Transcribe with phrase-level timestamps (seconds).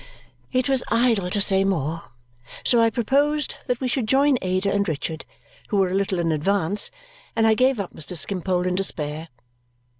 [0.51, 2.05] It was idle to say more,
[2.63, 5.25] so I proposed that we should join Ada and Richard,
[5.69, 6.89] who were a little in advance,
[7.35, 8.17] and I gave up Mr.
[8.17, 9.27] Skimpole in despair.